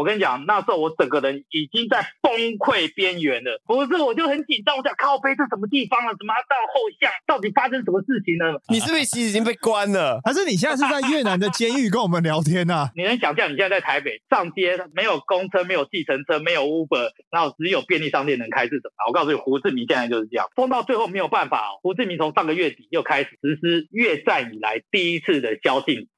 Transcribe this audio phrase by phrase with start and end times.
[0.00, 3.60] 我跟你讲，那时候我整个人已经在崩溃边缘了。
[3.66, 6.08] 不是，我就很紧张，我想靠背这什么地方啊？
[6.18, 7.12] 怎么到后巷？
[7.26, 8.56] 到底发生什么事情呢？
[8.70, 10.18] 你是不是其实已经被关了？
[10.24, 12.88] 还是你现在是在越南的监狱跟我们聊天呢？
[12.96, 19.04] 你能想象你现在在台北上街，没有公车，没有计程车，没有 Uber，然后只有便利商店能开是什么？
[19.08, 21.76] 我告诉你，胡志明现在就是这样，封到最后没有办法。
[21.82, 26.08] 胡志明从上个月底又开始实施越战以来第一次的宵禁。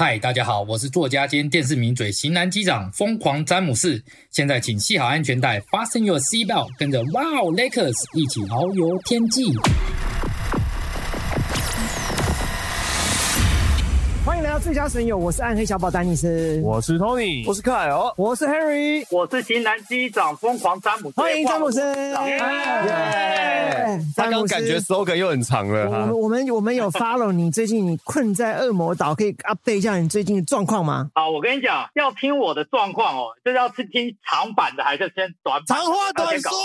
[0.00, 4.00] 嗨，大家好，我是作家兼电视名嘴型男机长疯狂詹姆士。
[4.30, 9.52] 现在请系好安全带，Fasten your seatbelt，跟着 Wow Lakers 一起遨游天际。
[14.58, 21.20] 到最佳损友，我是暗黑小宝丹尼斯，我是 Tony，我是凯尔，我是 Harry，我是型男机长疯狂詹姆斯。
[21.20, 21.80] 欢迎詹姆斯。
[24.16, 25.98] 他刚感觉 slogan 又很长了哈。
[25.98, 31.08] 我们我们我们有 follow 你最近你困在恶魔岛，可以 update 一下你最近的状况吗？
[31.14, 35.78] 好，我跟你讲，要听我的状况哦，就是要听听长版的还是先短版？
[35.78, 36.50] 长话短说。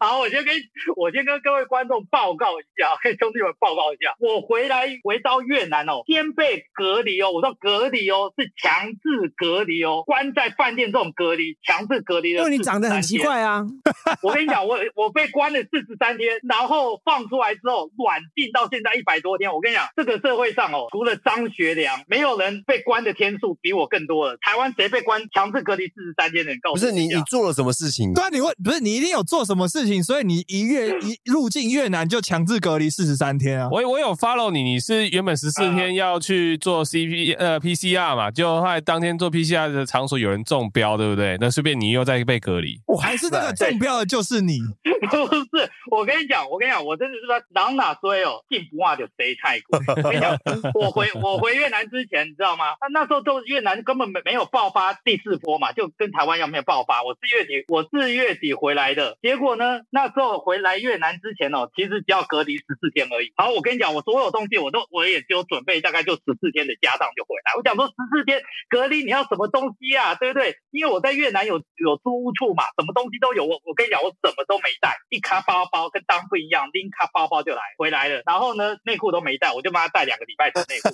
[0.00, 0.54] 好，我先跟
[0.96, 12.40] 我先跟各位观众报告一下， 跟兄弟们报告一下，我回来回到越南哦，先被隔离哦，我说隔离哦，是强制隔离哦，关在饭店这种隔离，强制隔离的。
[12.40, 13.64] 因为你长得很奇怪啊。
[14.22, 19.52] 我跟你讲，我我被关了四十三天，然后放出来之后软禁到现在一百多天。
[19.52, 24.36] 我跟你讲，这个社会上哦，除了张学良，没有人被关的天数比我更多了。
[24.40, 26.60] 台湾谁被关强制隔离四十三天的人？
[26.62, 28.12] 告诉不是你，你做了什么事情？
[28.14, 33.68] 对啊，你问不是你一定有做什么事情，所以你一越一入境越南就强制隔离四十三天啊。
[33.70, 41.36] 我我有 follow 你，你是原本十四天要去做 CP 呃 PCR 嘛，就后来当天做 PCR 的场所有人中标，对不对？
[41.40, 44.60] 那顺便你又在被隔离，我还是那个中标的就是你。
[45.06, 45.16] 不
[45.56, 49.78] 是，我跟你讲，我跟你讲，我真的是说，狼哪衰哦，进不化就贼泰国。
[50.02, 50.38] 我跟你讲，
[50.74, 52.74] 我回我回越南之前，你知道吗？
[52.80, 57.02] 那那时候都越南根本没没有爆发第四波嘛，就跟台湾一样没有爆发。
[57.02, 63.32] 我四月底我四月底回来的，结果呢，那时候回来越南之前哦，其实只要隔离十四天而已。
[63.36, 67.52] 好，我跟你讲，我所有东西我都我也只有准备大概就十四天的家当就回来。
[67.56, 70.56] 我讲说十四天隔离你要什么东西啊，对不对？
[70.70, 73.44] 因为我在越南有有租屋处嘛，什么东西都有。
[73.44, 74.93] 我我跟你讲，我什么都没带。
[75.08, 78.22] 一卡包包跟当不一样，拎卡包包就来回来了。
[78.26, 80.88] 然后呢，内裤都没带，我就帮他带两个礼拜的内裤。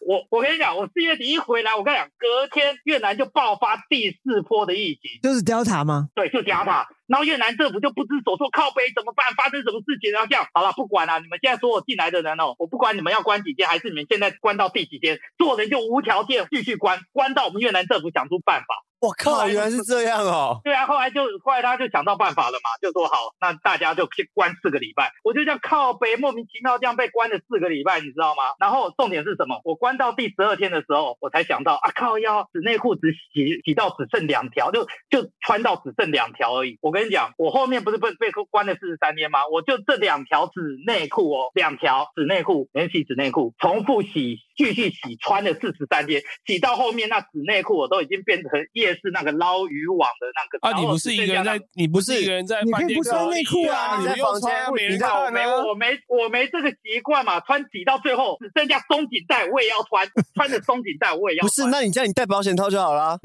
[0.00, 6.08] 我我跟你讲，我四月底一回来，我跟你讲，隔天越南就爆发第四波的疫情，就是 Delta 吗？
[6.14, 6.86] 对，就 Delta。
[7.06, 9.32] 然后越南政府就不知所措，靠背怎么办？
[9.36, 10.10] 发生什么事情？
[10.10, 18.74] 然后这样好了，不管了，你们现在所有进来的人哦，我不管你们要关几天，还是你们现在关到第几天，做人就无条件继续关，关到我们越南政府想出办法。
[18.98, 20.60] 我靠，原来是这样哦！
[20.64, 25.12] 对啊，后来就后来他就想到办法了嘛，就说好，那大家就去关四个礼拜。
[25.22, 28.42] 我就这样靠北，莫名其妙这样被关了四个礼拜，你知道吗？
[28.58, 29.60] 然后重点是什么？
[29.64, 36.78] 我关到第十二天的时候，我才想到啊靠，腰纸内裤只洗洗到只剩两条，就就穿到只剩两条而已。
[36.80, 39.46] 我跟你讲，我后面不是被被关了四十三天吗？
[39.52, 40.52] 我就这两条纸
[40.86, 50.58] 内裤哦，两条纸内裤，连洗纸内裤，重复洗，继续洗，穿了四十三天，洗到后面那纸内裤我都已经变成夜市那个捞渔网的那个。
[50.66, 55.64] 啊，你不是一个人在，你不是一个人在，你可以不穿内裤啊，你在房间没人我没看啊。
[55.66, 63.18] 我没我没这个习惯嘛，穿洗到最后只剩下松紧带，我也要穿，穿着松紧带我也要不是，那你叫你带保险套就好了。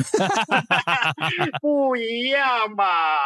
[1.61, 2.83] 不一样嘛。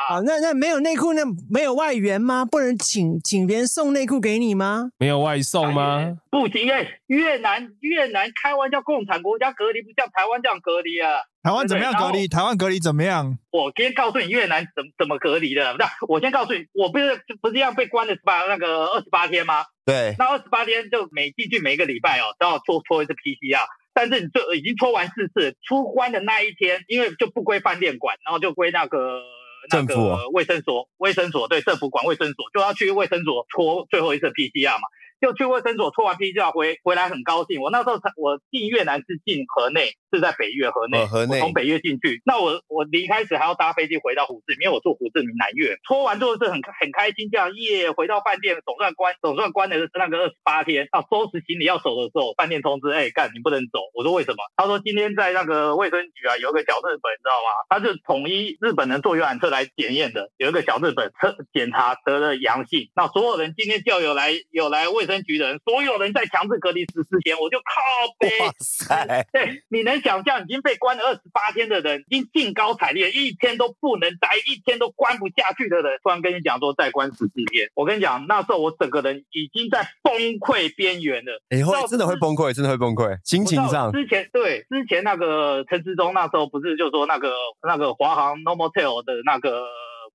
[0.10, 2.46] 啊，那那没有内裤，那没有外援吗？
[2.46, 4.90] 不能请请别人送内裤给你吗？
[4.98, 6.18] 没有外送吗？
[6.30, 11.10] 不行，因为越南越南开玩笑，共产国家隔离不像台湾这样隔离啊。
[11.44, 12.28] 台湾怎么样隔离？
[12.28, 13.38] 台湾隔离怎么样？
[13.52, 15.76] 我先告诉你越南怎怎么隔离的。
[15.78, 19.66] 那我先告诉你，我不是不是要被关了十八那个二十八天吗？
[19.86, 29.22] 对，那二十八天就每进去每一个礼拜哦都要搓搓一次 PCR，但是你就已经搓完四次，出关的那一天，因为就不归饭店管，然后就归那个。
[29.68, 34.84] 那政府卫生所，卫生所对政府管卫生所，就要去卫生所搓最后一次 PCR 嘛，
[35.26, 37.60] 就去卫生所搓完 PCR 回回来很高兴。
[37.60, 42.22] 我那时候才我进越南是进河内，是在北越河内，哦河内我从北越进去。
[42.26, 45.78] 那我我离开时还要搭飞机回到胡志明，因为我住胡志明南越。
[45.88, 50.88] 搓完之后是很很开心，这样耶，回到饭店总算关总算关的是那个二十八天。
[50.92, 53.80] 啊，收拾行李要走的时候，饭店通知，哎，干你不能走。
[53.96, 54.38] 我说为什么？
[54.56, 57.50] 他说今天在那个卫生局啊有一个小日本，你知道吗？
[57.68, 67.74] 他是统一日本人坐游览车来检验的，有一个小日本测检查得了阳性，那所有人今天就有来有来卫生生局的人，所有人在强制隔离十四天，我就靠
[68.20, 68.28] 背。
[68.40, 81.42] 哇塞，对，你能想象已经被关了二十八天的人，已经兴高采烈，一天都不能待，一天都关不下去的人，突然跟你讲说再关十四天，我跟你讲，那时候我整个人已经在崩溃边缘了。
[81.50, 83.92] 哎，会真的会崩溃，真的会崩溃，心情上。
[83.92, 87.32] 之前对之前那个陈志忠那时候不是就说那个
[87.66, 89.66] 那个华航 Normal Tail 的那个。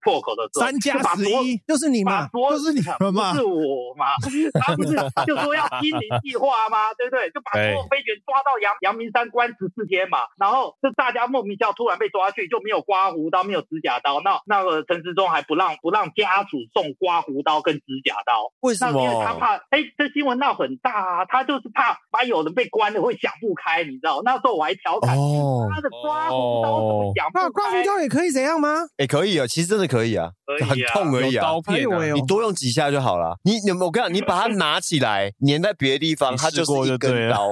[0.03, 4.07] 破口的时候，三加十一，就是你嘛，就是你们嘛是我嘛？
[4.61, 4.95] 他不是
[5.27, 6.93] 就说要心灵计划吗？
[6.97, 7.31] 对不对？
[7.31, 14.21] 就把所有飞员抓到阳阳明山关十四天嘛，然后就大家莫名其妙突然被抓去，就没有刮胡刀，没有指甲刀。
[14.21, 19.35] 那那个陈时中还不让不让家属送刮胡刀跟指甲刀，为什么因为他？
[19.41, 24.21] 怕，哎，这新闻闹很大啊，他就是怕把有人被关了会想不开，你知道？
[24.23, 25.17] 那时候我还调侃。
[25.17, 27.71] 哦，他的刮胡刀怎么想那不开？
[27.71, 28.69] 刮胡刀也可以怎样吗？
[28.99, 31.61] 哎，可以啊，其实真的可以啊，可以啊很痛而已啊刀。
[31.61, 31.85] 片
[32.15, 33.37] 你多用几下就好了。
[33.43, 37.49] 你你我跟你讲，你把它拿起来粘在别的地方，它就是一根刀。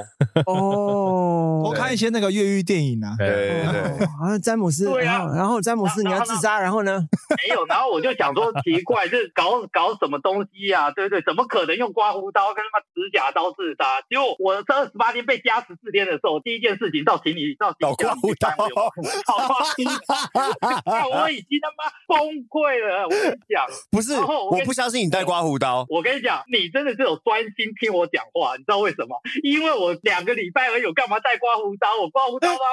[0.46, 3.16] 哦， 我看一些那个越狱电影啊。
[3.18, 7.00] 对对对，哦好像詹姆斯，对啊然后然后詹姆斯你要自杀，然后呢？
[7.42, 10.90] 没有，然后我就想说奇怪，这搞搞什么东西啊？
[10.96, 14.00] 对对，怎么可能用刮胡刀跟他妈指甲刀自杀？
[14.08, 23.04] 结果我这二十八天被加十四天的时候，第一件事情到行李到行李搞刮胡刀好刮胡刀，我已经他妈崩溃了。
[23.04, 25.86] 我跟你讲， 不是，我我不相信你带刮胡刀。
[25.88, 29.20] 我跟你讲，你真的是有专心听我讲话，你知道为什么？
[29.42, 31.96] 因为我两个礼拜而已，我干嘛带刮胡刀？
[32.00, 32.66] 我刮胡刀啊，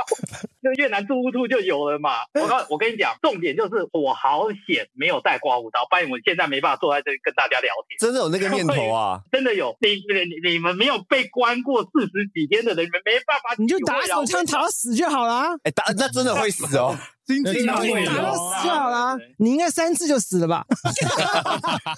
[0.65, 2.25] 那越南住屋处就有了嘛。
[2.33, 7.99] 我告 我跟你讲，重点就是我好险没有带刮胡刀，不然我现在没办法坐在这里跟大家聊天。
[7.99, 9.21] 真的有那个念头啊！
[9.31, 13.53] 真的有，你你你们没有被关过四十几天的人，你们没办法。
[13.59, 16.97] 你就打手枪打到死就好啦，哎，打那真的会死哦。
[17.25, 19.17] 心情那会打到死就好啦。
[19.39, 20.63] 你应该三次就死了吧？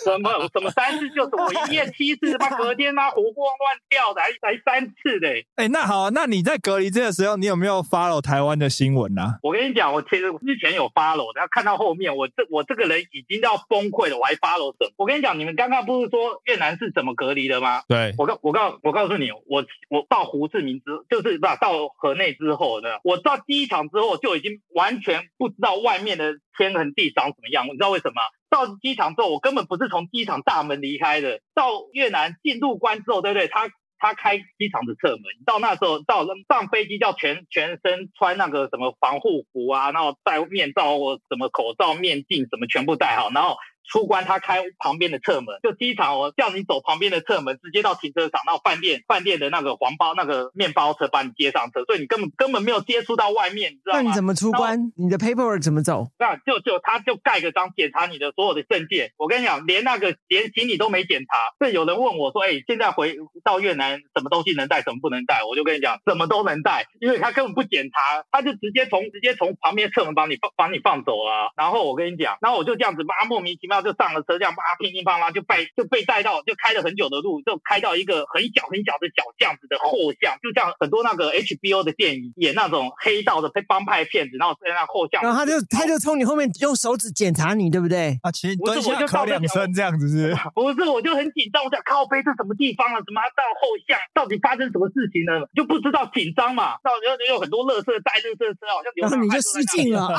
[0.06, 5.28] 什么什么三次就是我一夜七次，他隔天他活蹦乱跳的，还才三次的。
[5.56, 9.39] 哎，那好，那你在隔离这个时候，你有没有 follow 台湾的新闻啊？
[9.44, 14.92] 我跟你讲，我其实之前有 follow，然后看到后面，我这我这个人已经要崩溃了，我还 follow 什么？
[14.98, 17.81] 我跟你讲，你们刚刚不是说越南是怎么隔离的吗？
[17.88, 28.21] 对，我告我告我告诉你，我我到胡志明之就是不到河内之后呢，我到机场之后就已经完全不知道外面的天和地长什么样，你知道为什么吗？
[28.50, 33.48] 到机场之后，我根本不是从机场大门离开的，到越南进入关之后，对不对？
[33.50, 43.57] 他他开机场的侧门，到那时候到上飞机要全全身穿那个什么防护服啊，然后戴面罩或什么口罩、面镜什么全部戴好，然后
[43.88, 54.01] 出关他开旁边的侧门，就机场我叫你走旁边的侧门，直接到停车场，到饭店饭店的那个黄包那个面包车把你接上车，所以你根本根本没有接触到外面，你知道吗？
[54.01, 54.92] 那你怎么出关？
[54.95, 56.12] 你的 paperwork 怎么走？
[56.19, 59.12] 那就就他就盖个章检查你的所有的证件。
[59.18, 61.38] 我跟你讲，连那个连行李都没检查。
[61.60, 71.54] 所以有人问我说：“哎、现在回到越南，什么东西能带，什么不能带？”我就跟你讲，什么都能带，因为他根本不检查，他就直接从直接从旁边侧门把你放把你放走了。
[71.56, 88.18] 然后我跟你讲，然后我就这样子，妈莫名其妙就上了车，这样妈乒乒乓乓就被就被带到，就开了很久的路，就开到一个很小很小的小巷子的后巷，就像很多那个 HBO 的电影演那种黑道的帮派骗子，然后在那后巷，然后他就他就从你后面用手指检查你，对不对？
[88.24, 90.89] 啊，请不是蹲下我就咳两声这样子是不是？
[90.89, 93.01] 我就很紧张，我想靠背这什么地方啊？
[93.06, 93.97] 怎么到后巷？
[94.13, 95.45] 到底发生什么事情呢？
[95.56, 96.77] 就不知道紧张嘛。
[96.83, 100.18] 到时候有很多乐色带乐色车，好像流然后你就失禁了啊，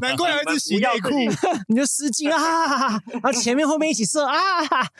[0.00, 1.10] 难怪有一只洗内裤。
[1.68, 2.38] 你就失禁啊，
[3.12, 4.36] 然后前面后面一起射啊，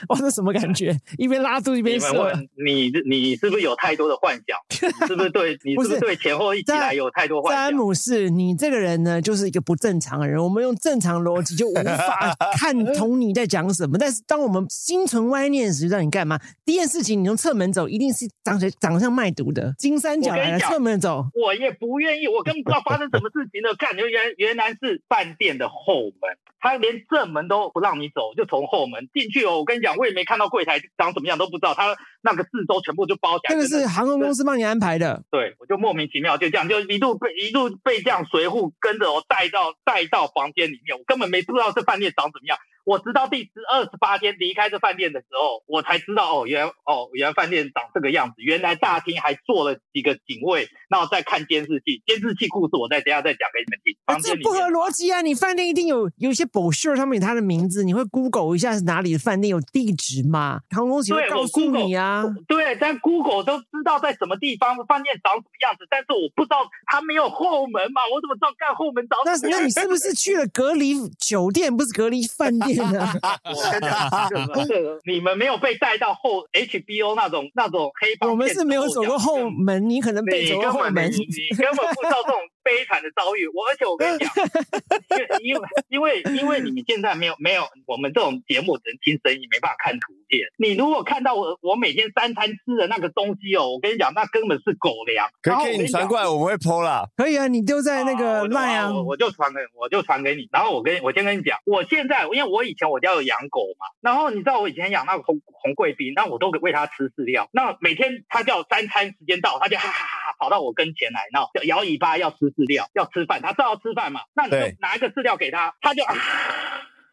[0.08, 0.96] 哇，这什么感觉？
[1.18, 2.32] 一边拉住一边射。
[2.64, 4.58] 你你，你是不是有太多的幻想？
[5.00, 7.74] 你是不是对你是不不是是对前后一起来有太多幻想詹？
[7.74, 10.42] 姆士，你这个人呢，就是一个不正常的人。
[10.42, 13.96] 我们用正常逻辑就无法 看懂你在讲什么。
[13.98, 16.38] 但是当我们心存歪念时，让你干嘛？
[16.64, 19.74] 第一件事情，你从侧门走，一定是长得长得像卖毒的。
[19.78, 21.26] 金三角来了，我跟你讲侧门走。
[21.34, 23.74] 我也不愿意，我根本不知道发生什么事情了。
[23.78, 29.58] 看，原原来是饭店的后门，他连正门都不让你走，就从后门进去哦。
[29.58, 31.74] 我跟你讲，我也没看到柜台长什么样，都不知道。
[31.74, 35.22] 他那个四周全部就包起来，这个是航空公司帮你安排的。
[35.30, 42.56] 对，我就莫名其妙就这样，就一路被一路被这样随护跟着我带到带到房间里面，我根本没不知道这饭店长怎么样。
[42.84, 53.96] 我直到第十二十八天离开这饭店的时候，我才知道哦，原来哦原来饭店长这个样子，原来大厅还坐了几个警卫，然后再看监视器，监视器故事我再等一下再讲给你们听。
[54.22, 55.22] 这不合逻辑啊！
[55.22, 60.60] 你饭店一定有有一些 brochure 上面有他的名字，你会 Google 一下是哪里的饭店，有地址吗？
[60.70, 62.24] 航空公司会告诉你啊。
[62.48, 69.60] 对，但 Google 都知道在什么地方饭店长什么样子，但是我不知道他没有后门嘛，我怎么知道干后门找那什么样？
[69.60, 72.71] 那你是不是去了隔离酒店，不是隔离饭店？
[72.74, 73.08] 面呢？
[73.44, 81.10] 我跟你讲，这个这个你们没有被带到后 HBO 那种那种黑帮我们是没有走过后门，你可能被你走过后门。
[81.10, 83.46] 你根本不知道这种悲惨的遭遇。
[83.48, 84.30] 我而且我跟你讲，
[85.42, 90.46] 因为因为因为因为你们现在没有没有我们这种节目只能听声音，没办法看图片。
[90.56, 95.28] 你如果看到我我每天三餐吃的那个东西哦，我跟你讲，那根本是狗粮。
[95.42, 97.04] 可以你传过来，我们会 PO 啦。
[97.16, 99.02] 可以啊，你丢在那哦个我就 line 啊我。
[99.12, 100.48] 我就传给我就传给你。
[100.50, 116.14] 然后我跟我先跟你讲，我现在因为我以前我家有养狗嘛，然后你知道我以前养那个红红贵宾，那我都喂它吃饲料，那每天它叫三餐时间到，它就哈哈哈哈跑到我跟前来，然后摇尾巴要吃饲料，要吃饭，他知道要吃饭嘛，那你就拿一个饲料给他，他就啊。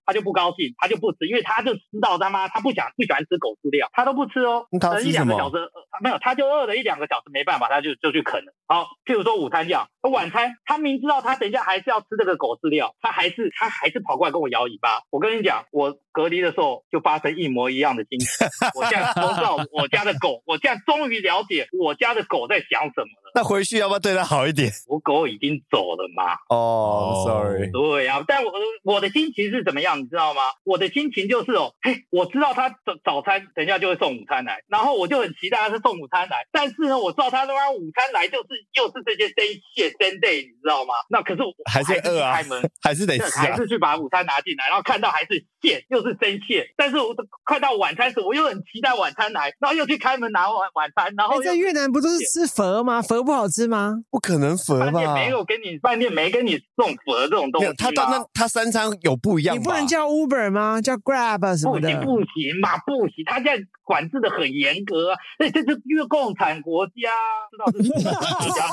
[0.05, 4.65] 他就不高兴，他就不吃，因为他就知道他妈他不想不喜欢吃狗饲料，他都不吃哦。
[4.72, 8.51] 那他吃什么一两个小时，呃没有，他就饿了一两个小时，没办法，他就就去啃了。
[8.69, 15.01] 好，譬如说午餐这样，晚餐他明知道他等一下还是要吃这个狗饲料，他还是他还是跑过来跟我摇尾巴。
[15.09, 18.23] 我跟你讲，我隔离的时候就发生一模一样的经历。
[18.79, 23.31] 我现在都知道我家的狗，我现在终于了解我家的狗在想什么了。
[23.33, 24.71] 那回去要不要对它好一点？
[24.88, 28.51] 我狗已经走了嘛，哦，sorry，对呀、但我
[28.83, 30.41] 我的心情是怎么样，你知道吗？
[30.63, 40.94] 我的心情就是哦，嘿，我知道他早早餐等一下就会送午餐来，然后我就很期待他是送午餐来，但是呢，我知道他他妈午餐来就是又是这些生蟹生 day，你知道吗？
[41.10, 42.72] 那可是我还是饿啊还是去开门。
[42.82, 43.20] 还是得。
[43.32, 53.01] 还是去把午餐拿进来，然后看到还是蟹，又是生蟹，但是我快到晚餐时，我又很期待晚餐来，然后又去开门拿晚晚餐，然哎，后又在越南不都是吃佛吗？
[53.01, 54.04] 佛不好吃吗？
[54.10, 54.86] 不可能佛吧？
[54.86, 59.60] 饭店没有跟你饭店没跟你送佛这种东，西，他到那他三餐有不一样吧？
[59.60, 60.82] 你不能叫 Uber 吗？
[60.82, 62.06] 叫 Grab 啊什么的不行。
[62.06, 67.12] 不行嘛，不行，他现在管制的很严格啊，哎，这是因为共产国家，
[67.51, 68.66] 知道这是共产国家，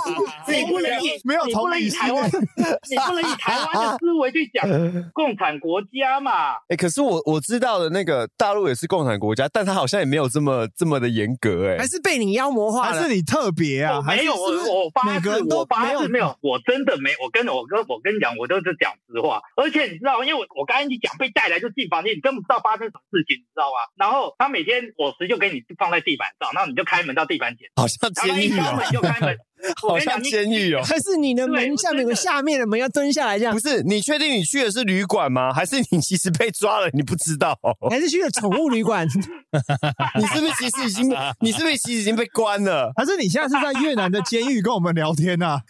[0.53, 4.69] 你不能以没有你不能以台湾，你不能以台湾的思维去讲
[5.13, 6.55] 共产国家嘛。
[6.77, 13.15] 哎、可是我我知道的那个大陆也是共产国家，但他好像也没有这么这么的严格哎、还是被你妖魔化了还是？
[13.15, 14.03] 你特别啊？
[14.07, 19.41] 没有，还是是我我发誓，我发没有誓没有，我真的没，我跟我跟我跟你讲，我都是讲实话。
[19.57, 23.79] 而且你知道，因为我我刚才你讲被带来就进房间，你根本不知道发生什么事情，你知道吗？
[23.97, 29.39] 然后他每天伙食就给你放在地板上，然后你就开门到地板捡，好像然后他监狱哦一敲门，就开门。
[29.83, 30.83] 我好像监狱哦。
[30.83, 33.61] 还是你的门对下面有个下面的门要蹲下来这样不？
[33.61, 35.53] 是，你确定你去的是旅馆吗？
[35.53, 37.59] 还是你其实被抓了，你不知道？
[37.91, 39.07] 还是去了宠物旅馆？
[40.19, 42.93] 你是不是其实已经，你是不是其实已经被关了？
[42.97, 45.61] 还是你现在是在越南的监狱跟我们聊天啊？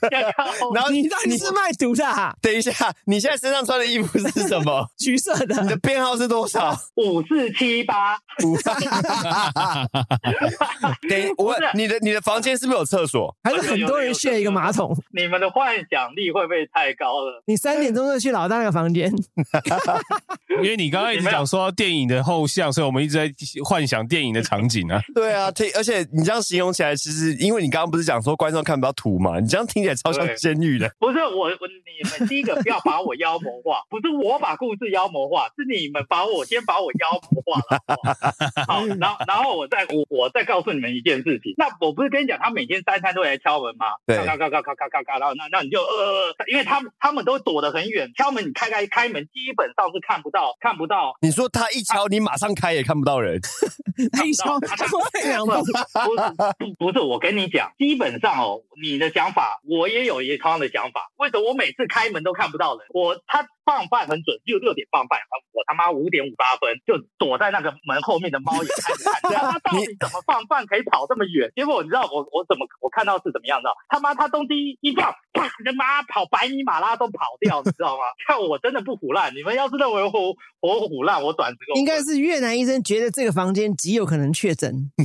[0.75, 2.35] 然后你到底是卖毒的啊？
[2.43, 2.73] 等一下，
[3.07, 4.87] 你现在身上穿的衣服是什么？
[4.99, 6.76] 橘色的你的编号是多少？
[6.97, 8.57] 五四七八，五。
[11.09, 13.35] 等，我问你的你的房间是不是有厕所？
[13.45, 14.97] 还是很多人 share 一个马桶？
[15.12, 17.43] 你们的幻想力会不会太高了？
[17.47, 19.12] 你三点钟就去老大那个房间，
[20.62, 23.33] 因为你刚刚一直讲说电影的后巷，所以我们一直在
[23.64, 25.00] 幻想电影的场景啊。
[25.14, 30.90] 对啊，听，而且你这样形容起来，其实因为你刚刚不是讲说观众看不到图嘛，你这样听起来超像对监狱的。
[30.99, 31.69] 不是我，我
[32.02, 37.81] 你们第一个不要把我妖魔化，不是我把故事妖魔化，是你们把我先把我妖魔化了。
[38.66, 43.87] 好，然后然后我再我我再告诉你们一件事情，那我不是跟你讲，他每天三餐都来敲门吗？
[44.06, 51.16] 对咔咔咔咔咔咔咔，然后那那你就呃，呃因为他们他们都躲得很远，敲门你开开开门，基本上是看不到看不到。
[51.21, 53.40] 你说他一敲，你马上开也看不到人。
[54.12, 61.11] 他一敲会两步不，不是不不是，我跟你讲，基本上哦，你的想法我也有一同样的想法。
[61.16, 62.87] 为什么我每次开门都看不到人？
[62.92, 65.19] 我他放饭很准，就六点放饭，
[65.53, 71.51] 我他妈五点五八分就躲在那个门后面的猫眼开始看，他到底怎么放饭可以跑这么远？
[71.57, 73.69] 结果你知道我我怎么我看到是怎么样的？
[73.89, 78.05] 他妈他东西一放，啪，你的妈跑百米马拉松跑掉，你知道吗？
[78.27, 84.73] 看我真的不胡乱，你们要是认为我我胡乱，我短时间应该是越南医生觉得这个房间极有可能确诊，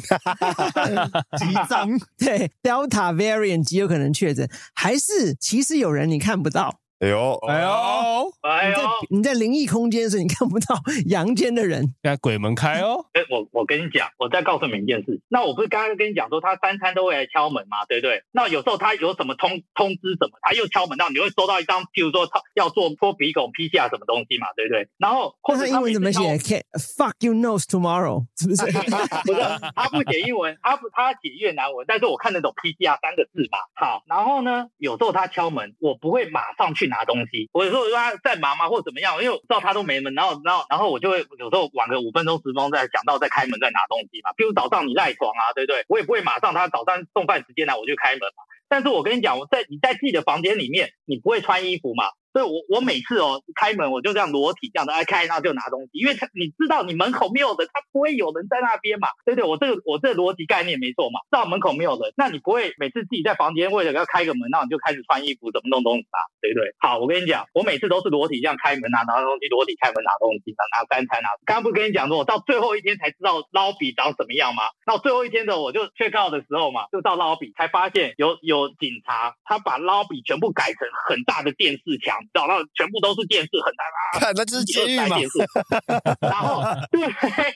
[1.37, 8.90] 极脏， 对 Delta variant 极有可能确诊，还是其实有人你看不到，哎呦，哎呦，哎呦。
[9.09, 10.75] 你在灵异空间的时你看不到
[11.07, 13.05] 阳间的人，现在鬼门开哦。
[13.13, 15.19] 哎，我我跟你讲，我再告诉你们一件事。
[15.29, 18.23] 那我不是刚刚跟你讲说，他三餐都会来敲门嘛，对不对？
[18.31, 24.87] 那有时候他有什么通通知什么，他又敲门到，你会收到一张，譬如说他要做脱鼻孔 PCR 什么东西嘛，对不对？
[24.97, 26.21] 然后或者那他英文怎么写？
[26.41, 28.65] Can fuck you nose tomorrow，是不是？
[29.25, 29.39] 不是，
[29.75, 33.57] 他不写英文，他不他写越南文，但是我看得懂 PCR 三个字嘛。
[33.75, 44.31] 好，然后呢，有时候他敲门，我不会马上去拿东西，我有时候他在忙嘛或怎么样，因为我知道他都没门，然后然后然后我就会有时候晚个五分钟十分钟再想到再开门再拿东西嘛。
[44.35, 45.85] 譬如早上你赖床啊，对不对？
[45.87, 48.43] 我也不会马上他早上送饭时间来我就开门嘛。
[48.67, 52.11] 但是我跟你讲，我在你在自己的房间里面，你不会穿衣服嘛？
[52.33, 59.49] 所以我我每次哦开门我就这样裸体这样的哎开，然后就拿东西，因为他你知道你门口没有人，他不会有人在那边嘛，对不对？
[59.49, 66.73] 我这个我这个逻辑概念没错嘛，知道门口没有人，那你不会每次自己在房间为了要开个门，那你就开始穿衣服怎么弄东西嘛，对不对？
[66.79, 71.29] 好，我跟你讲，我每次都是裸体这样开门拿拿东西，裸体开门拿东西，拿拿三餐啊。
[71.45, 74.63] 刚刚不跟你讲说，我到最后一天才知道捞比长什么样吗？
[74.85, 84.95] 到最后一天的我就 check out 的时候嘛，就到捞比才发现有有警察，他把捞比全部改成很大的电视墙，找到全部都是电视，很难啊，看那就是监狱
[86.21, 86.61] 然后
[86.91, 87.53] 对，哎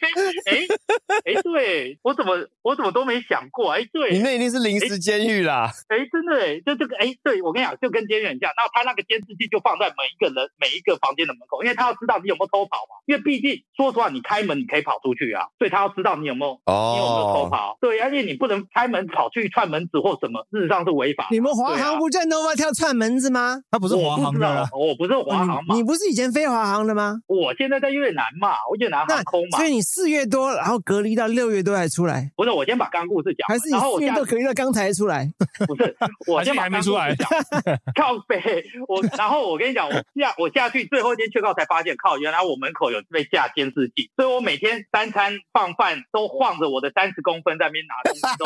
[1.25, 5.72] 哎，对我怎么我怎么都没想过，哎，对，你那一定是临时监狱啦。
[5.88, 8.51] 哎，真的哎，就这个哎，对我跟你讲，就跟监狱很像。
[8.55, 12.95] 那他那个监视器就放在每一个人每一个房间的门口，因为他要知道你有没有偷跑嘛。
[13.05, 17.77] 因为毕竟说实话，你开门你可以跑出去啊，所以他要知道你有没有你有没有偷跑。
[17.81, 21.27] 对，而且你不能开门跑去串门子或什么，事实上是违法。
[21.31, 23.62] 你们华航不在 Nova 跳串门子吗？
[23.72, 24.39] 他不是华航的，
[24.74, 25.76] 我不是华航嘛。
[25.76, 27.20] 你不是以前飞华航的吗？
[27.28, 29.58] 我现在在越南嘛，我越南航空嘛。
[29.58, 32.32] 所以你四月多，然后隔离到六月多才出来。
[32.36, 33.48] 不是，我先把刚故事讲。
[33.48, 35.30] 还是你四月多隔离到刚才出来？
[35.68, 35.96] 不是，
[36.28, 37.16] 我先把还没出来。
[37.96, 48.46] 靠北，我然后我跟你讲，我下我下去最后一天去靠才发现，靠，原来我门口有被架监视器，所以我每天三餐放饭都晃着我的三十公分在那边拿东西，都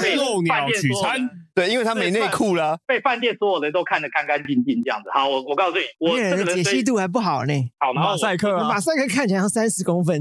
[0.00, 1.30] 被 饭店取餐。
[1.54, 5.10] 对，因为他没内裤了，被饭店所有人都看得干干净净这样子。
[5.22, 7.52] 好，我我告诉你，我这个人解析度还不好呢。
[7.78, 10.20] 好，马赛克，马赛克看起来像三十公分，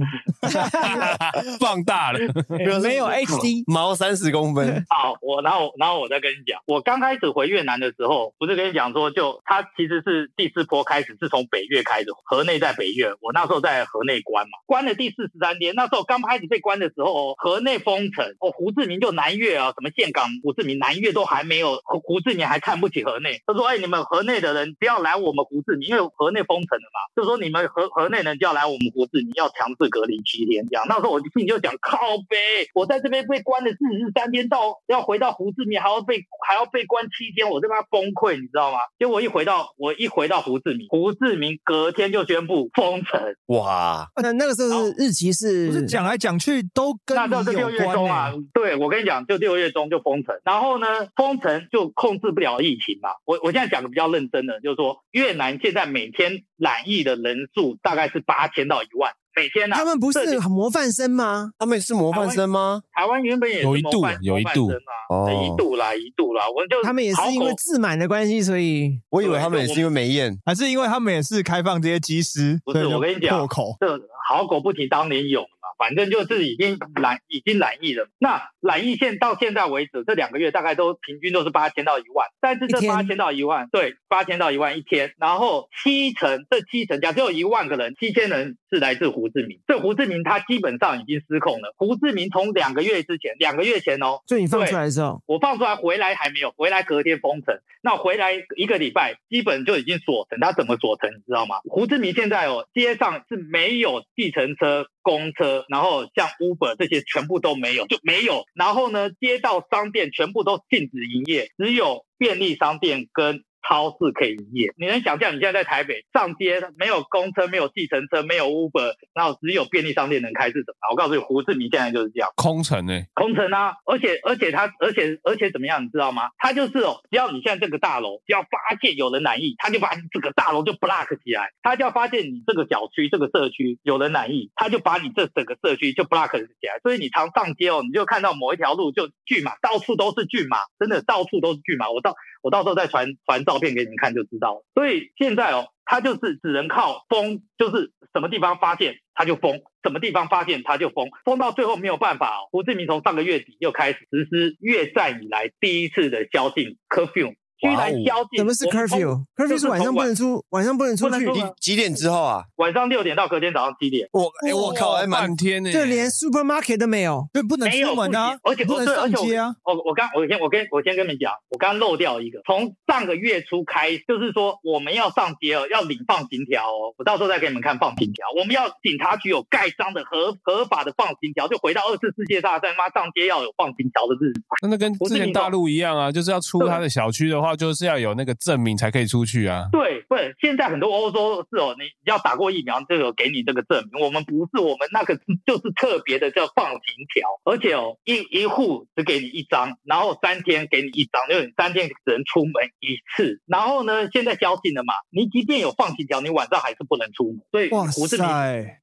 [1.60, 2.20] 放大了，
[2.84, 4.86] 没有 HD，毛三十公分。
[4.90, 21.22] 好，我然后然后我再跟你讲，我刚开始回越南的时候，不是跟你讲说，就他其实是第四波开始是从北越开始，河内在北越，我那时候在河内关嘛，关了第四十三天，那时候刚开始被关的时候，河内封城，哦，胡志明就南越啊，什么岘港、胡志明、南越都。
[21.22, 23.40] 都还没有，胡志明还看不起河内。
[23.46, 27.00] 他说：“哎，你们河内的人不要来我们胡志明，因为河内封城了嘛。
[27.16, 30.86] 就说你们河河内人就要来我们胡志明，要强制隔离七天这样。
[30.88, 31.98] 那时候我心里就讲靠
[32.30, 32.38] 呗，
[32.74, 38.78] 我在这边被关了四十三天，到要回到胡志明还要被还要被关七天，我他妈崩溃，你知道吗？
[39.00, 43.22] 结果一回到我一回到胡志明，胡志明隔天就宣布封城。
[43.48, 48.32] 哇，那那个时候是日期是不是讲来讲去都跟那到是六月中啊？
[48.54, 50.88] 对，我跟你讲，就六月中就封城，然后呢？
[51.16, 53.10] 封城就控制不了疫情嘛。
[53.26, 59.76] 我我现在讲的比较认真的，就是说越南现在每天染疫的人数大概是八千到一万每天呢。
[59.76, 61.52] 他们不是模范生吗？
[61.60, 62.82] 他们是模范生吗？
[62.94, 64.70] 台湾原本也有一度有一度
[65.10, 66.46] 啊，一度啦一度啦。
[66.50, 72.60] 我就他们也是因为自满的关系，所以我以为他们也是因为没验，还是因为他们也是开放这些机师？
[72.66, 73.88] 不是，我跟你讲，破口这
[74.28, 75.46] 好狗不提当年勇。
[75.82, 91.74] 反正就是已经染已经染疫了，那染疫线到现在为止，这两个月大概都平均都是八千到一万，但是这八千到一万，对，八千到一万一天，然后七成这七成，假设有一万个人，七千人是来自胡志明，这胡志明他基本上已经失控了。
[91.78, 101.56] 胡志明从两个月之前，两个月前哦，就你放出来的时候，我放出来回来还没有，回来隔天封城，那回来一个礼拜，基本就已经锁城，他怎么锁城你知道吗？
[101.64, 104.86] 胡志明现在哦，街上是没有计程车。
[105.02, 108.46] 公车，然后像 Uber 这些全部都没有，就没有。
[108.54, 113.44] 然后呢，街道商店全部都禁止营业，只有便利商店跟。
[113.68, 120.92] 超市可以营业，你能想象你现在在台北上街没有公车、没有计程车、没有 Uber，然后只有便利商店能开是什么？
[120.92, 123.02] 我告诉你，胡志明现在就是这样，空城呢？
[123.14, 123.74] 空城啊！
[123.86, 125.84] 而且而且他而且而且怎么样？
[125.84, 126.30] 你知道吗？
[126.38, 131.50] 他就是哦，只要你现在这个大楼，只要发现有人染疫，他就把你这个大楼就 block 起来。
[131.62, 136.80] 他就要发现你这个小区、这个社区有人染疫，他就把你这整个社区就 block 起来。
[136.84, 141.90] 所以你常上街哦，你就看到某一条路就巨马，到处都是巨马，真的到处都是巨马。
[141.90, 144.66] 我到我到时候再传传照片给你们看就知道了。
[144.74, 152.40] 所以现在哦，他就是只能靠封，就是什么地方发现他就封，什么地方发现他就封，封到最后没有办法。
[152.52, 157.36] 胡志明从上个月底又开始实施越战以来第一次的宵禁 curfew。
[157.62, 158.38] 居然宵禁？
[158.40, 161.32] 什么是 curfew？curfew 是晚上不能出，晚上不能出去。
[161.32, 162.44] 几几点之后啊？
[162.56, 164.08] 晚上六点到隔天早上七点。
[164.12, 165.72] 我哎，我靠，还满天呢。
[165.72, 169.54] 这连 supermarket 都没有，对不能出门啊，而且不能上街啊。
[169.64, 176.96] 我我刚我先我跟我先跟你们讲，我刚漏掉一个，从上个月初开，就是说我们要上街哦，要领放行条哦。
[176.98, 178.26] 我到时候再给你们看放行条。
[178.40, 184.42] 我们要警察局有盖章的合合法的放行条，就回到二次世界大战，妈上街要有放行条的日子。
[184.64, 188.32] 那那跟之前大陆一样啊，就是要出他的小区的话，就是要有那个。
[188.42, 189.68] 证明才可以出去啊！
[189.72, 194.02] 对对，是，现在很多欧洲是哦，你要打过疫苗，就有给你这个证明。
[194.02, 196.82] 我们不是，我们那个就是特别的叫放行
[197.14, 203.40] 条，而且哦，一一户只给你一张，然后三天给你一张，就是你三天只能出门一次。
[203.46, 207.42] 然后呢，现在宵禁了嘛，你即便有放行条，你晚上还是不能出门。
[207.52, 208.26] 所以胡志明，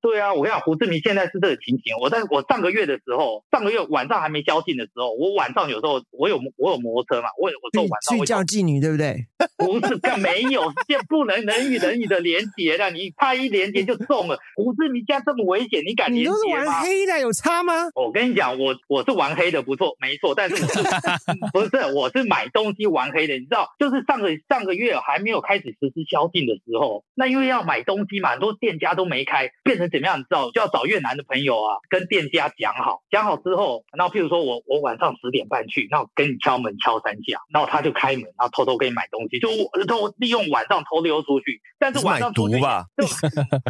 [0.00, 1.96] 对啊，我跟你讲，胡志明现在是这个情形。
[2.00, 9.26] 我在我上个月的时候，上个月晚上还没宵禁的时候，我晚上有时候我有我有摩托车嘛，我有我说晚上去会叫妓女，对不对？
[9.58, 14.38] 不是，更没有，这不能人与人与的连接的，你怕一连接就中了。
[14.56, 16.80] 胡志明家这么危险，你敢连你都是玩结吗？
[16.80, 17.72] 黑的，有差吗？
[17.94, 20.82] 我跟你讲，我我是玩黑的，不错，没错，但是我是
[21.52, 23.34] 不是我是买东西玩黑的？
[23.34, 30.18] 你知道，就是上个上个月还没有开始实施宵禁的时候，那因为要买东西嘛，很多店家都没开，变成怎么样？
[30.18, 42.86] 你知道，就要找越南的朋友啊，跟店家讲好，讲好之后，然后譬如说我我晚上十点半去，那我跟你敲门敲三下，然后他就开门，然后偷偷给你买东西，就我偷利用晚上偷溜出去，但是晚上出去毒吧？
[42.96, 43.06] 就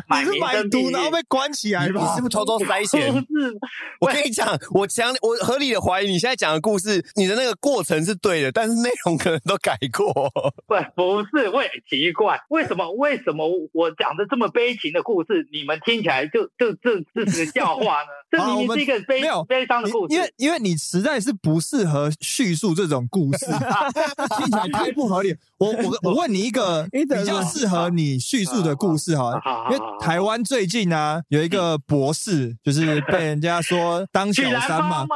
[0.09, 2.15] 买 你是买毒然后被关起来你吧？
[2.15, 3.13] 是不是偷偷 塞钱？
[3.13, 3.59] 不是，
[4.01, 10.13] 我跟你讲，我强，我合理的怀疑你现在讲的故事，你的那个过程是对的，但是内容可能都改过。
[10.67, 18.09] 不不是，我也奇怪，为什么为什么我讲的这么悲情的故事，你们听起来就就这这是个笑话呢？
[18.31, 20.21] 这明明是一个悲没有悲伤的故事因。
[20.21, 23.47] 为因为你实在是不适合叙述这种故事，
[24.37, 25.37] 听起来太不合理。
[25.59, 29.33] 我我我 问你一个比较适合你叙述的故事哈
[29.71, 35.07] 因为台湾最近呢有一个博士，就是被人家说 当小三嘛。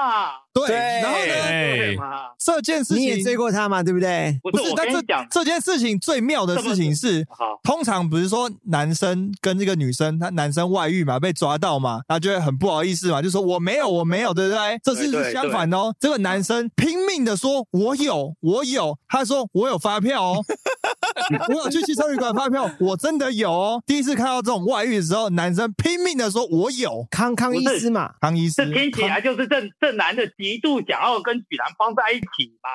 [0.55, 2.21] 对，然后呢？
[2.39, 4.39] 这件事情你也情追过他嘛，对不对？
[4.43, 7.27] 不是，不是，但这我跟你讲，这件事情最妙的事情是，
[7.63, 14.79] 通常不是说男生跟这个女生，他男生外遇嘛，被抓到嘛，他就会很不好意思嘛，就说我没有，我没有，对不对？
[14.85, 20.32] 这是相反哦，这个男生拼命的说我有，我有，他说我有发票哦，
[21.49, 23.83] 我有去汽车旅馆发票，我真的有哦。
[23.87, 32.69] 第一次看到这种外遇的时候，男生拼命的说我有，康康医师嘛，康医师这，听起来就是这这男的极度想要跟许兰芳在一起嘛？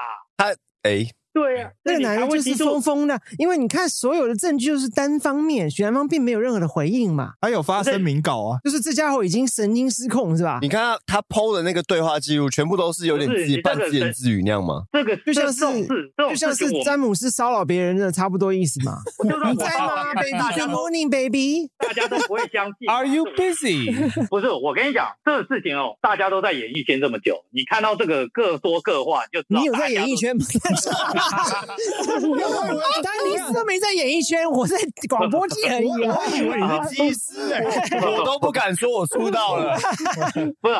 [0.83, 1.07] 哎，
[1.37, 8.57] 对啊，那个男人就是疯疯的，因为你看所有的证据就是单方面，许兰芳并没有任何的回应嘛，他有发声明稿啊。
[8.63, 10.57] 就是这家伙已经神经失控是吧？
[10.63, 14.81] 你看他他 PO 的那个对话记录，全部都是有点自己半自言自语那样吗？
[14.91, 18.97] 这个就像是事，这种就像是詹姆斯骚扰别人的差不多意思嘛。
[19.51, 21.69] 你在吗，baby？Good morning, baby。
[21.77, 22.89] 大家都不会相信。
[22.89, 23.93] Are you busy？
[24.27, 30.43] 不是，我跟你讲，这个事情哦，大家都在演艺圈这么久，你看到这个各说各话，你就知道你有在演艺圈吗？
[33.03, 35.97] 当你是都没在演艺圈，我在广播界而已我。
[36.37, 37.61] 以为你是技师哎，
[38.01, 39.77] 我都不敢说我出道了。
[40.61, 40.75] 不是，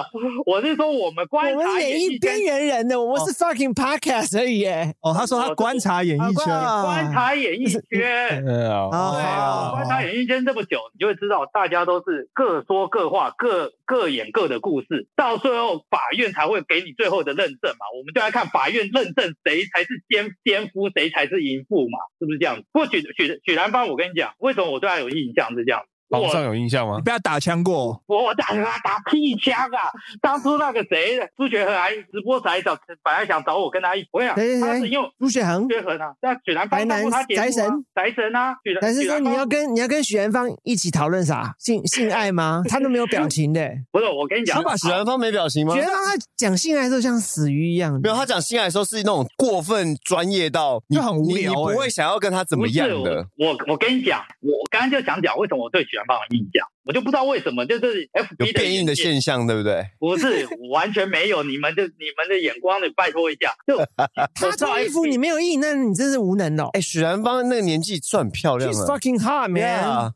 [0.45, 4.93] 我是说我们观我们察演艺边缘人的，我们是 fucking podcast 而已耶。
[5.01, 7.81] 哦，他说他观察演艺圈，啊观察演艺圈。
[8.45, 17.85] 对啊，观察演艺圈这么久，你就会知道大家都是各说各话，各各演各的故事，到最后法院才会给你最后的认证嘛。
[17.97, 22.65] 我们就来看法院认证谁才是奸奸夫，谁才是淫妇嘛，是不是这样子？
[22.71, 26.15] 不过许许许兰芳，我跟你讲，为什么我对他有印象是这样子。
[26.17, 27.01] 皇上有印象吗你？
[27.03, 29.91] 不要打枪过，我打他打屁枪啊！
[30.21, 42.63] 当初那个谁朱学恒还直播时还找，本来想找我跟他一起，我想谁谁谁他是因为朱雪恒朱，学恒啊，那许兰芳台南当过他节目啊宅神宅神啊，许兰但是许兰芳说你要跟你要跟许兰芳一起讨论啥性性爱吗？
[42.69, 43.69] 他都没有表情的。
[43.91, 45.81] 不是我跟你讲他，把许兰芳没表情吗许？
[45.81, 53.25] 兰芳他讲性爱的时候像死鱼一样没有，他讲性爱的时候是那种过分专业到你就很无聊你你不欸会想要跟他怎么样的。
[53.37, 59.85] 我我我跟你讲，我刚刚就想讲为什么我对许兰芳有印象，我就不知道为什么，就是 F 有 B 变硬的现象，对不对？
[59.99, 63.77] 不是完全没有，你们的你们的眼光，你拜托一下，就
[64.33, 66.69] 他穿衣服你没有硬，那你真是无能哦。
[66.73, 69.83] 哎，许兰芳那个年纪算漂亮 She's 了，fucking hot, man.
[69.83, 70.11] 啊，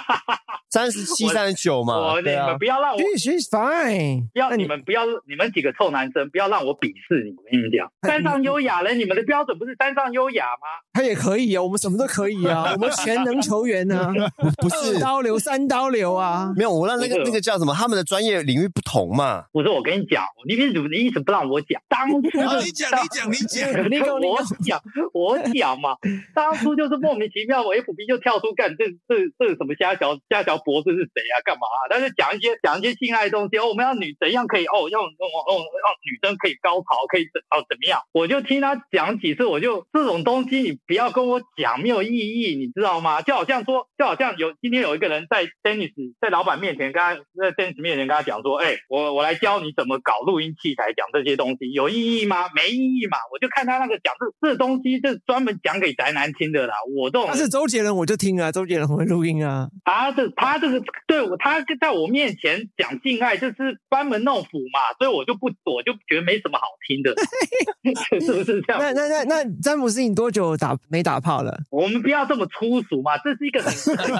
[0.70, 2.58] 三十七、三十九嘛我，啊你们。
[2.58, 4.28] 不要让我 She- She's fine.
[4.32, 10.66] 不要你们不要你们几个臭男生不要让我鄙视你，我跟你们讲， 山上优雅人，你们的标准不是山上优雅吗？
[10.92, 14.12] 他也可以啊，我们什么都可以啊，我们全能球员呢、啊，
[14.60, 16.52] 不是二刀流、三刀流啊。
[16.56, 19.44] 没有，我让那个那个叫什么，他们的专业领域不同嘛。
[19.52, 22.30] 我说我跟你讲，你一直你一直不让我讲，当初你
[22.72, 25.96] 讲你讲你讲，你讲你我讲 讲我讲嘛，
[26.34, 31.78] 当初就是莫名其妙，我 FB 就跳出干这这这什么虾小虾小博士是谁啊，干嘛、啊？
[31.90, 38.00] 但是讲一些讲一些性爱的东西，哦，我们要女怎样可以哦，要哦哦让女生可以高潮，可以怎哦怎么样？
[38.12, 43.22] 我就听他讲几次，我就这种东西你不要跟我讲，没有意义，你知道吗？
[43.22, 52.48] 就好像说，就好像有今天有一个人在 Dennis 在老板面前跟他在 Dennis 面前跟他讲说，哎、我我来教你怎么搞录音器材，讲这些东西有意义吗？
[52.54, 53.18] 没意义嘛。
[53.32, 56.74] 我就看他那个讲这这东西，是专门讲给宅男听的啦。
[56.94, 59.68] 我这种他是周杰伦，我就听啊，周杰伦会录音啊。
[59.84, 67.14] 他这他这个对我，他在我面前讲性爱，就是班门弄斧嘛，所以我就不，我就觉得没什么好听的，
[68.20, 68.80] 是不是这样？
[68.80, 71.58] 那那那那詹姆斯，你多久打没打炮了？
[71.70, 73.72] 我们不要这么粗俗嘛，这是一个很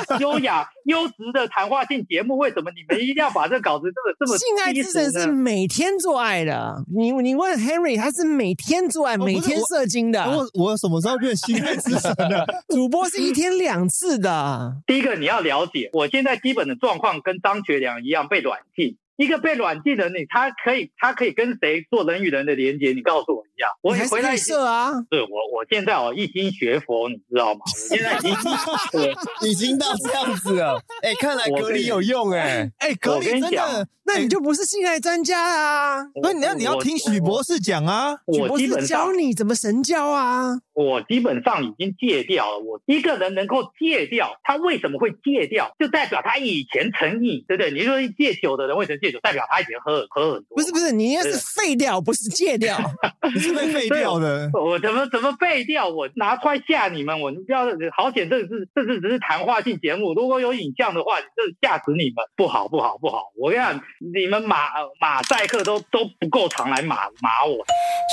[0.06, 5.26] 很优雅、 优质的谈话性节目，为什么你们一定要把这稿子这么这么性爱之神是？
[5.30, 10.24] 每天做爱的，你你问 Henry，他是每天做爱，每天射精的。
[10.24, 12.46] 我我什么时候变性爱之神了？
[12.72, 18.96] 主播是一天两次的，第一个你要了解，我现在基本的状况跟张学良一样被软禁。
[19.22, 22.92] 一个被软禁的你，他可以，他可以跟谁做人与人的连接？
[22.92, 23.66] 你告诉我一下。
[23.80, 24.90] 我回来已经射啊。
[25.10, 27.60] 是我，我现在哦一心学佛，你知道吗？
[27.64, 28.32] 我现在已经，
[29.40, 30.80] 我已经到这样子了。
[31.02, 32.70] 哎，看来隔离有用哎。
[32.78, 36.04] 哎，隔我离真跟你讲的，那你就不是性爱专家啊！
[36.20, 38.16] 所以你要你要听许博士讲啊。
[38.32, 40.58] 许博士教你怎么神交啊！
[40.74, 42.58] 我基本上已经戒掉了。
[42.58, 45.74] 我一个人能够戒掉，他为什么会戒掉？
[45.78, 47.70] 就代表他以前成瘾，对不对？
[47.70, 49.20] 你说戒酒的人为什么戒酒？
[49.20, 50.56] 代表他以前喝很喝很多。
[50.56, 52.76] 不是不是，你应该是废掉，不是戒掉。
[53.32, 54.50] 你是被废掉的。
[54.60, 55.88] 我怎么怎么废掉？
[55.88, 57.20] 我拿出来吓你们！
[57.20, 62.24] 我你不要好险，这是这是只是谈话性节目，如果有影像的话，这是吓死你们！
[62.36, 63.30] 不好不好不好！
[63.38, 64.56] 我跟你讲，你们马
[64.98, 67.64] 马赛克都都不够长来马马我。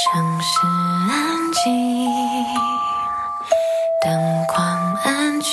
[0.04, 0.68] 城市
[1.10, 2.46] 安静，
[4.06, 5.50] 灯光暗去，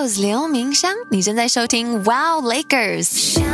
[0.00, 3.04] Rose 刘明湘，你正在收听 Wow Lakers。
[3.04, 3.44] 想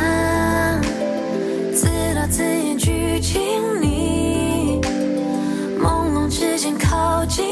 [1.75, 4.79] 自导自演剧情你，
[5.77, 7.43] 朦胧之间靠近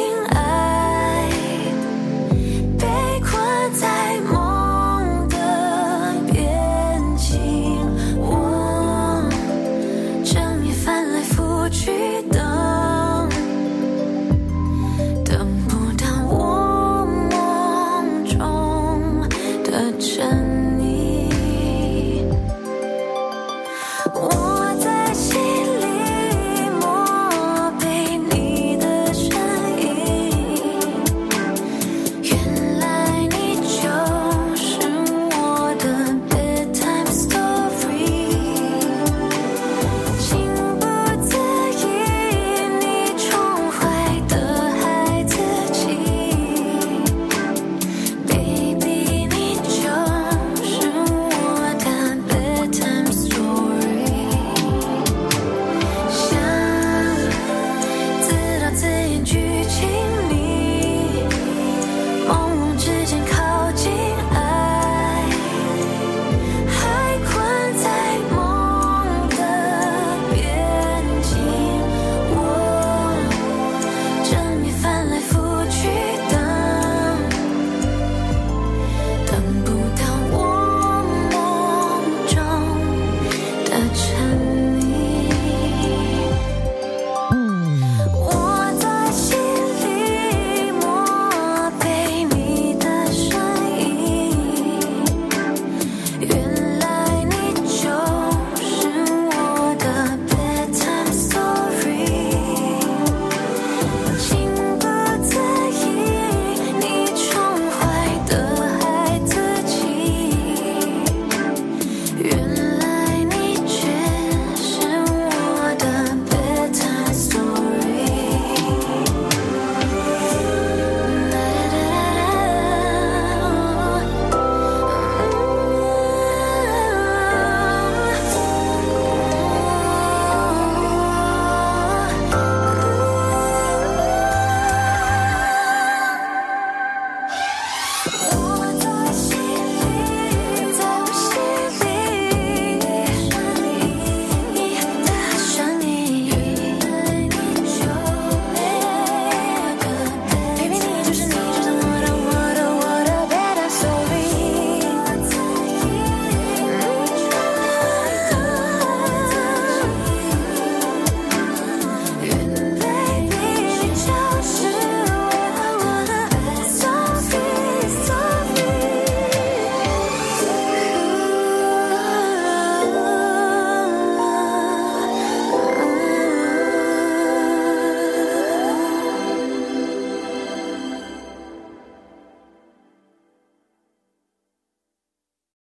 [19.99, 20.64] 真